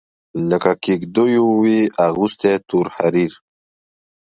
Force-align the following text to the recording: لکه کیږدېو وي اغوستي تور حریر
لکه 0.49 0.71
کیږدېو 0.83 1.45
وي 1.61 1.79
اغوستي 2.07 2.53
تور 2.67 2.87
حریر 2.95 3.33